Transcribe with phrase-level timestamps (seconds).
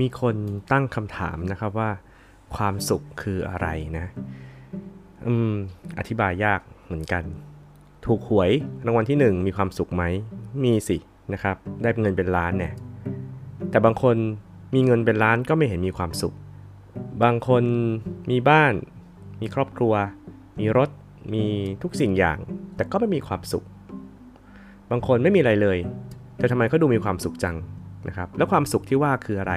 [0.00, 0.36] มีคน
[0.72, 1.90] ตั้งคำถามนะครับว่า
[2.54, 4.06] ความสุขคืออะไรนะ
[5.26, 5.52] อืม
[5.98, 7.24] อธิบายยากเหมือนกัน
[8.06, 8.50] ถูกหวย
[8.86, 10.04] รางวัลที่หนึ่งมีความสุขไหม
[10.64, 10.96] มีสิ
[11.32, 12.74] นะครับ ได้เงินเป็นล้านเนี่ย
[13.70, 14.16] แต่บางคน
[14.74, 16.34] มีเงินเป็นล้านก็ไม่เห็นมีความสุข
[17.22, 17.64] บางคน
[18.30, 18.72] มีบ้าน
[19.40, 19.94] มีครอบครัว
[20.58, 20.90] มีรถ
[21.34, 21.44] มี
[21.82, 22.38] ทุกสิ่งอย่าง
[22.76, 23.64] แต่ก็ไม่มีความสุข
[24.90, 25.78] บางคนไม่มีอะไรเลย
[26.38, 27.56] แต่ทำไมก็ดูมีความสุขจัง
[28.08, 29.54] นะครับ แล้วความสุขที่ว่าคืออะไร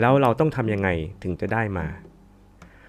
[0.00, 0.88] แล้วเราต้องทำยังไง
[1.22, 1.86] ถึงจะได้มา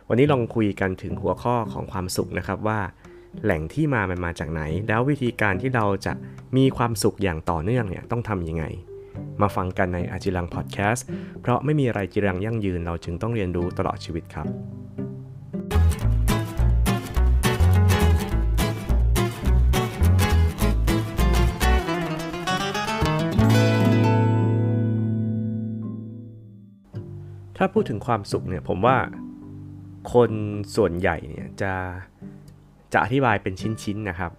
[0.09, 2.79] วันนี้ลองคุยกันถึงหัวข้อของความสุขนะครับว่า
[3.43, 6.13] แหล่งที่มามันมาจากไหน แล้ววิธีการที่เราจะ
[6.57, 8.65] มีความสุขอย่างต่อเนื่องเนี่ยต้องทำยังไง
[9.41, 11.05] มาฟังกันในอาจิรังพอดแคสต์
[11.41, 14.47] เพราะไม่มีอะไรจิรังยั่งยืนเราจึงต้องเรียนรู้ตลอดชีวิตครับ
[27.65, 28.97] ถ้าพูดถึงความสุขเนี่ยผมว่า
[30.13, 30.31] คน
[30.75, 31.73] ส่วนใหญ่เนี่ยจะ
[32.93, 34.31] จะอธิบายเป็นชิ้นๆนะครับ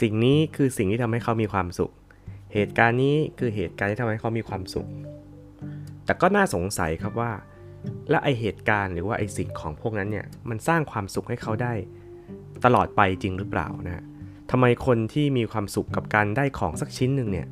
[0.00, 1.92] สิ่งนี้คือสิ่งที่ทำให้เขามีความสุข
[2.54, 4.88] เหตุการณ์นี้คือเหตุการณ์ที่ทำให้เขามีความสุข
[6.04, 7.32] แต่ก็น่าสงสัยครับว่า
[8.10, 11.72] และไอเหตุการณ์หรือว่าไอสิ่งของพวกนั้นเนี่ยมันสร้างความสุขให้เขาได้
[12.64, 14.04] ตลอดไปจริงหรือเปล่านะ
[14.50, 17.46] ทำไมคนที่มีความสุขกับการได้ของสักชิ้นหนึ่งเนี่ย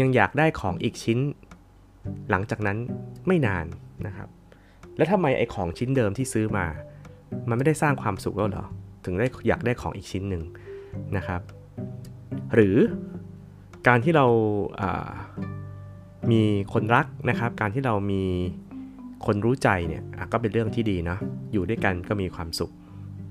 [0.00, 1.18] ยังอยากได้ของอีกชิ้น
[2.30, 2.78] หลังจากนั้น
[3.26, 3.66] ไม่นาน
[4.06, 4.28] นะครับ
[4.96, 6.66] แล้วทำไมไอของชิ้นเดิมที่ซื้อมา
[7.48, 8.66] มันไม่ได้สร้างความสุขแล้วเหรอ
[9.04, 10.42] ถึงได้อยากได้ของอีกชิ้นหนึ่ง
[11.16, 11.40] นะครับ
[12.54, 12.76] หรือ
[13.88, 15.08] การที่เราา
[16.30, 18.22] มีคนรักนะครับ การที่เรามี
[19.26, 21.16] คนรู้ใจเนี่ยก็เป็นเรื่องที่ดีนะ
[21.52, 22.72] อยู่ด้วยกันก็มีความสุข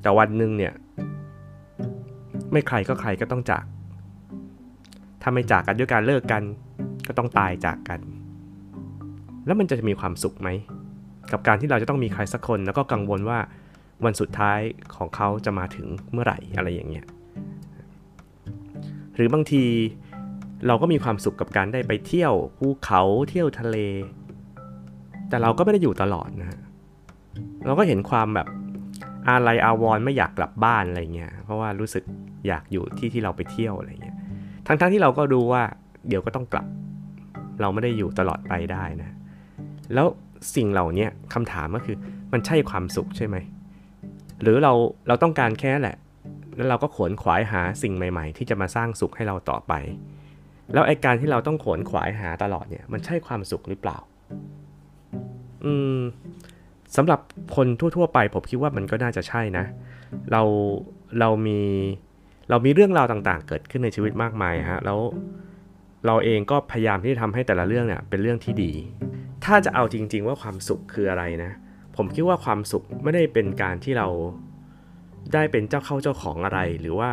[0.02, 0.74] แต่วันหนึ่งเนี่ย
[2.52, 3.66] ไม่ใครก็ใครก็ต้องจาก
[5.22, 6.44] ถ้าไม่จากกันด้วยการเลิกกัน
[7.08, 8.00] ก็ต้องตายจากกัน
[9.46, 10.50] แล้วมันจะมีความสุขไหม
[11.32, 13.40] กับการที่เราจะต้องมีใครสักคน แล้วก็กังวลว่า
[14.06, 14.60] วันสุดท้าย
[14.96, 17.06] ของเขาจะมาถึงเมื่อไหร่อะไรอย่างเงี้ย
[19.16, 19.64] หรือบางที
[20.68, 23.78] เราก็มีความสุขกับการได้ไปเที่ยวภูเขาเที่ยวทะเล
[25.30, 26.60] แต่เราก็ไม่ได้อยู่ตลอดนะ
[27.66, 28.48] เราก็เห็นความแบบ
[29.28, 32.04] อาลัยอาวรณ์ไม่อยากกลับบ้านอะไรเงี้ยเพราะว่ารู้สึก
[32.48, 34.18] อยากอยู่ที่ที่เราไปเที่ยวอะไรเงี้ย
[34.68, 35.64] ทั้งๆทที่เราก็รู้ว่า
[36.08, 36.66] เดี๋ยวก็ต้องกลับ
[37.62, 39.15] เราไม่ได้อยู่ตลอดไปได้นะ
[39.94, 40.08] แล้ว
[40.56, 41.98] สิ่งเหล่านี้คำถามก็คือ
[42.34, 43.36] มันใช่ความสุขใช่ไหม
[44.42, 44.74] หรือเรา
[45.08, 45.98] เราต้องการแค่แหละ
[46.56, 49.74] แล้วเราก็ขวนขวายหาสิ่งใหม่ ๆ ที่จะมาสร้างสุขให้เราต่อไป
[50.74, 53.98] แล้วไอการที่เราต้องขวนขวายหาตลอดเนี่ย มันใช่ความสุขหรือเปล่า
[55.66, 56.00] อืม
[56.96, 57.20] สำหรับ
[57.56, 59.66] คนทั่ว ๆ ไปผมคิดว่ามันก็น่าจะใช่นะ
[60.32, 60.42] เรา
[61.20, 61.60] เรามี
[62.50, 65.00] เรามีเรื่องราวต่างๆ เกิดขึ้นในชีวิตมากมายฮะแล้ว
[66.06, 68.72] เราเองก็พยายามที่จะทำให้แต่ละเรื่องเนี่ยเป็นเรื่องที่ดี
[69.46, 71.52] ถ้าจะเอาจริง ๆ ว่าความสุขคืออะไรนะ
[71.96, 74.08] ผมคิดว่าความสุขไม่ได้เป็นการที่เรา
[75.34, 77.12] ได้เป็นเจ้าเข้าเจ้าของอะไร หรือว่า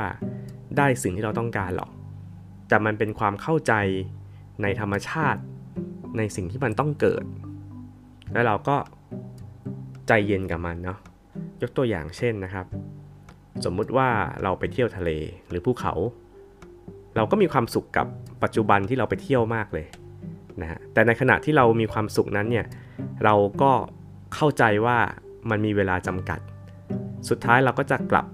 [0.78, 1.91] ได้สิ่งที่เราต้องการหรอก
[2.69, 3.72] แต่มันเป็นความเข้าใจ
[4.62, 5.41] ในธรรมชาติ
[6.16, 7.25] ในสิ่งที่มันต้องเกิด
[8.32, 8.76] แล้วเราก็
[10.09, 10.99] ใจเย็นกับมันเนาะ
[11.62, 12.66] ยกตัวอย่างเช่นนะครับ
[13.64, 14.09] สมมุติว่า
[14.43, 15.10] เราไปเที่ยวทะเล
[15.49, 15.94] หรือภูเขา
[17.16, 18.06] เราก็มีความสุขกับ
[18.43, 19.87] ปัจจุบันที่เราไปเที่ยวมากเลย
[20.60, 22.66] นะฮะแต่ในขณะที่เรามีความสุขนั้นเนี่ย
[23.24, 23.72] เราก็
[24.34, 24.98] เข้าใจว่า
[25.50, 26.40] มันมีเวลาจำกัด
[27.28, 28.26] สุดท้ายเราก็จะกลับ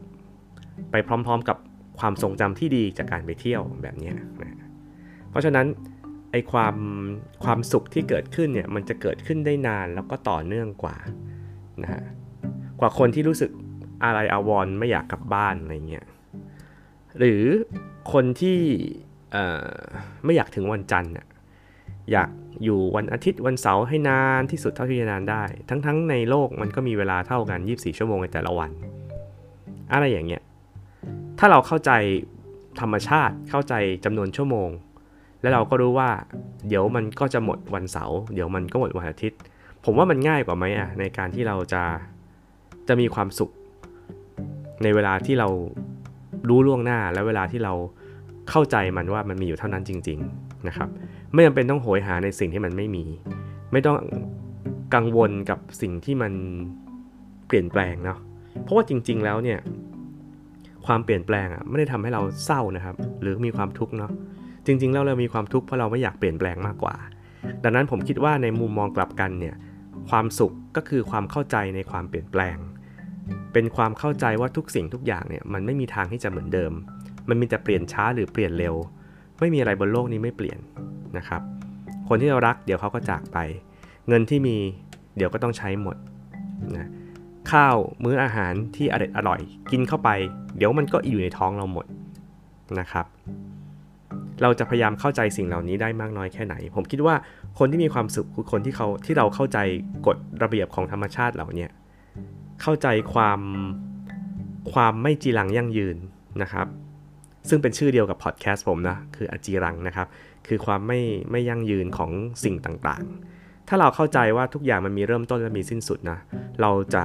[0.90, 1.56] ไปพร้อมๆกับ
[1.98, 4.12] ความทรงจำที่ดีจากการไปเที่ยวแบบนี้
[4.42, 4.56] นะ
[5.30, 5.66] เพราะฉะนั้น
[6.32, 6.76] ไอความ
[7.44, 10.96] ความสุขที่เกิดขึ้นเนี่ยมันจะเกิดขึ้นได้นานแล้วก็ต่อเนื่องกว่า
[11.82, 12.02] นะฮะ
[12.80, 13.50] กว่าคนที่รู้สึก
[14.04, 16.06] อะไรอาวรณ์ไม่อยากกลับบ้านอะไรเงี้ย
[17.18, 17.42] หรือ
[18.12, 18.58] คนที่
[20.24, 21.12] ไม่อยากถึงวันจันทร์
[22.12, 22.30] อยาก
[22.64, 28.70] อยู่วันอาทิตย์วันเสาร์ให้นานที่สุดเท่าที่จะนานได้ ทั้งๆในโลกมันก็มีเวลาเท่ากัน 24 ชั่วโมงในแต่ละวัน
[29.92, 30.42] อะไรอย่างเงี้ย
[31.38, 31.90] ถ้าเราเข้าใจ
[32.80, 33.74] ธรรมชาติเข้าใจ
[34.04, 34.70] จำนวนชั่วโมง
[35.40, 36.10] แล้วเราก็รู้ว่า
[36.68, 39.38] เดี๋ยวมันก็จะหมดวันเสาร์เดี๋ยวมันก็หมดวันอาทิตย์
[39.84, 41.82] ผมว่ามันง่ายกว่าไหมอะในการที่เราจะ
[42.88, 43.50] จะมีความสุข
[44.82, 45.48] ในเวลาที่เรา
[46.48, 47.72] รู้ล่วงหน้าและเวลาที่เรา
[48.50, 50.88] เข้าใจมันว่ามันมีอยู่เท่านั้นจริง ๆนะครับ
[51.32, 53.04] ไม่จำเป็นต้องโหยหาในสิ่งที่มันไม่มี
[53.72, 53.96] ไม่ต้อง
[54.94, 56.32] กังวลกับสิ่งที่มัน
[57.46, 58.18] เปลี่ยนแปลงเนาะ
[58.62, 59.58] เพราะว่าจริง ๆ แล้วเนี่ย
[60.86, 64.12] ความเปลี่ยนแปลงอะไม่ได้ทำให้เราเศร้านะครับ หรือมีความทุกข์เนาะ
[64.66, 66.96] จริง ๆ แล้วเรามีความทุกข์เพราะเราไม่อยากเปลี่ยนแปลงมากกว่า
[67.64, 69.54] ดังนั้นผมคิดว่าในมุมมองกลับกันเนี่ย
[70.10, 72.56] ความสุขก็คือความเข้าใจในความเปลี่ยนแปลง
[73.52, 76.72] เป็นความเข้าใจว่าทุกสิ่งทุกอย่างเนี่ยมันไม่มีทางที่จะเหมือนเดิม
[77.28, 78.74] มันมีแต่เปลี่ยนช้าหรือเปลี่ยนเร็ว
[79.40, 80.58] ไม่มีอะไรบนโลกนี้ไม่เปลี่ยน
[81.16, 81.42] นะครับ
[82.08, 83.38] คนที่เรารักเดี๋ยวเขาก็จากไป
[84.08, 84.56] เงินที่มี
[85.16, 85.96] เดี๋ยวก็ต้องใช้หมด
[86.76, 86.88] นะ
[87.50, 89.40] ข้าวมื้ออาหารที่อร่อยอร่อย
[89.70, 90.10] กินเข้าไป
[90.56, 91.86] เดี๋ยวมันก็อยู่ในท้องเราหมด
[92.80, 93.06] นะครับ
[94.42, 97.14] เราจะพยายามเข้าใจสิ่งเหล่านี้ได้มากน้อยแค่ไหน ผมคิดว่า
[97.58, 99.58] คนที่มีความสุขคือคนที่เขาที่เราเข้าใจ
[100.06, 101.66] กฎระเบียบของธรรมชาติเหล่านี้
[102.62, 103.40] เข้าใจความ
[104.72, 105.96] ความไม่จีรังยั่งยืน
[106.42, 106.66] นะครับ
[107.48, 110.08] ซึ่งเป็นชื่อเดียวกับพอดแคสต์ผมนะ คืออจีรังนะครับ
[110.46, 111.00] คือความไม่
[111.30, 112.10] ไม่ยั่งยืนของ
[112.44, 116.18] สิ่งต่างๆ ถ้าเราเข้าใจว่าทุกอย่างมันมีเริ่มต้นและมีสิ้นสุดนะ
[116.60, 117.04] เราจะ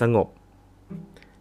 [0.00, 0.28] สงบ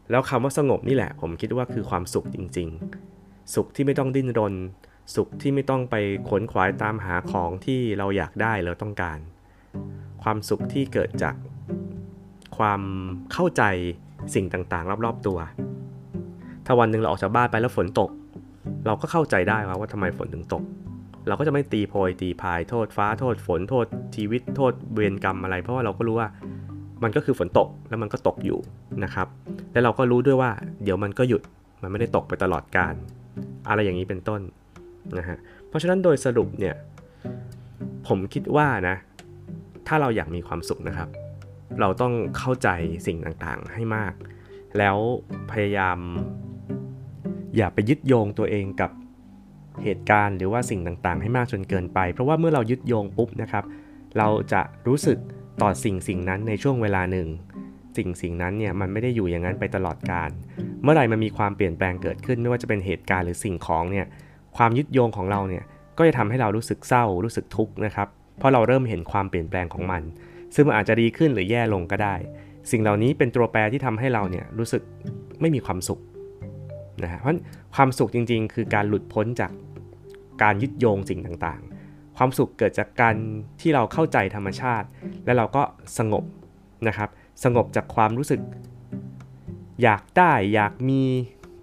[0.10, 2.70] แล้วคำว่าสงบนี่แหละ ผมคิดว่าคือความสุขจริง
[3.12, 4.54] ๆ สุขที่ไม่ต้องดิ้นรน
[5.16, 5.96] สุขที่ไม่ต้องไป
[6.30, 9.20] ขนขวายตามหาของที่เราอยากได้เราต้องการ
[10.24, 11.36] ความสุขที่เกิดจาก
[12.58, 12.82] ความ
[13.34, 13.64] เข้าใจ
[14.36, 15.40] สิ่งต่างๆ รอบๆตัว
[16.66, 18.10] ถ้าวันหนึ่งเราออกจากบ้านไปแล้วฝนตก
[18.86, 20.64] เราก็เข้าใจได้ว่าว่าทำไมฝนถึงตก
[21.28, 23.86] เราก็จะไม่ตีโพยตีพายโทษฟ้าโทษฝนโทษ
[24.16, 26.30] ชีวิตโทษเวรกรรมอะไร เพราะว่าเราก็รู้ว่า
[27.04, 28.60] มันก็คือฝนตกแล้วมันก็ตกอยู่
[29.04, 29.28] นะครับ
[29.72, 30.52] และเราก็รู้ด้วยว่า
[30.84, 31.42] เดี๋ยวมันก็หยุด
[31.82, 32.94] มันไม่ได้ตกไปตลอดการ
[33.70, 34.42] อะไรอย่างนี้เป็นต้น
[35.18, 35.38] นะฮะ
[35.68, 36.76] เพราะฉะนั้นโดยสรุปเนี่ย
[38.08, 38.96] ผมคิดว่านะ
[39.88, 41.10] ถ้าเราอยากมีความสุขนะครับ
[41.80, 42.70] เราต้องเข้าใจ
[43.08, 44.14] สิ่งต่างๆให้มาก
[44.78, 44.98] แล้ว
[45.52, 45.98] พยายาม
[47.58, 48.92] อย่าไปยึดโยงตัวเองกับ
[49.84, 53.64] เหตุการณ์หรือว่าสิ่งต่างๆ ให้มากจนเกินไป เพราะว่าเมื่อเรายึดโยงปุ๊บนะครับ
[54.18, 55.18] เราจะรู้สึก
[55.62, 57.28] ต่อสิ่งสิ่งนั้นในช่วงเวลาหนึ่ง
[57.98, 60.30] สิ่งสิ่งนั้นเนี่ยมันไม่ได้อยู่อย่างนั้นไปตลอดการ
[60.84, 64.06] เมื่อไหร่มันมีความเปลี่ยนแปลงเกิดขึ้นไม่ว่าจะเป็นเหตุการณ์หรือสิ่งของเนี่ย
[64.58, 65.64] ความยึดโยงของเราเนี่ย
[65.98, 68.08] ก็จะทำให้เรารู้สึกเศร้ารู้สึกทุกข์นะครับ
[68.38, 70.02] เพราะเราเริ่มเห็นความเปลี่ยนแปลงของมัน
[70.56, 72.16] ซึ่งมันอาจจะดีขึ้นหรือแย่ลงก็ได้
[72.72, 74.82] สิ่งเหล่านี้เป็นตัวแปรที่ทำให้เราเนี่ยรู้สึก
[75.42, 76.02] ไม่มีความสุข
[77.04, 77.38] นะฮะเพราะ
[77.76, 79.52] ความสุขจริง ๆ คือการหลุดพ้นจาก
[80.44, 83.16] การยึดโยงสิ่งต่างๆ ความสุขเกิดจากการ
[83.62, 84.88] ที่เราเข้าใจธรรมชาติ
[85.26, 85.64] และเราก็
[85.98, 86.24] สงบ
[86.88, 87.10] นะครับ
[87.44, 88.42] สงบจากความรู้สึก
[89.84, 91.02] อยากได้อยากมี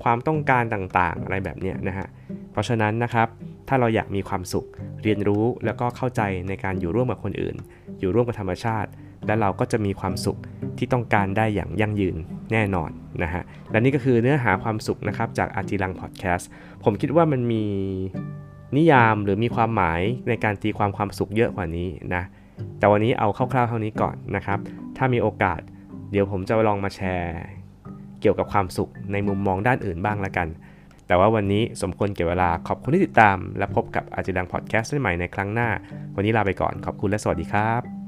[0.02, 2.06] ความต้องการต่างๆ อะไรแบบนี้นะฮะ
[2.52, 3.28] เพราะฉะนั้นนะครับ
[3.68, 4.66] ถ้าเราอยากมีความสุข
[5.02, 7.56] เรียนรู้แล้วก็เข้าใจในการอยู่ร่วมกับคนอื่น
[8.00, 8.90] อยู่ร่วมกับธรรมชาติ
[9.28, 10.38] และเราก็จะมีความสุข
[10.78, 12.16] ที่ต้องการได้อย่างยั่งยืน
[12.52, 12.90] แน่นอน
[13.22, 16.48] นะฮะ และนี่ก็คือเนื้อหาความสุขนะครับจากอาจิรังพอดแคสต์
[16.84, 17.64] ผมคิดว่ามันมี
[18.76, 22.22] นิยามหรือมีความหมายในการตีความความสุขเยอะกว่านี้นะ
[22.78, 24.58] แต่วันนี้เอาคร่าวๆเท่านี้ก่อนนะครับ
[24.96, 25.60] ถ้ามีโอกาส
[26.10, 27.38] เดี๋ยวผมจะลองมาแชร์
[28.20, 30.48] เกี่ยวกับความสุขในมุมมองด้านอื่นบ้างละกัน
[31.06, 35.68] แต่ว่าวันนี้สมควรเก็บเวลาขอบคุณที่ติดตาม และพบกับอาจิรังพอดแคสต์ได้ใหม่ในครั้งหน้า
[36.16, 38.07] วันนี้ลาไปก่อนขอบคุณและสวัสดีครับ